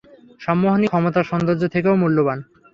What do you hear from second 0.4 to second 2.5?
সম্মোহনী ক্ষমতা সৌন্দর্য থেকেও মূল্যবান।